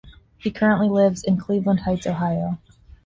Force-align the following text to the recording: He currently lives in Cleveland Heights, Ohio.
He 0.39 0.49
currently 0.49 0.89
lives 0.89 1.23
in 1.23 1.37
Cleveland 1.37 1.81
Heights, 1.81 2.07
Ohio. 2.07 2.57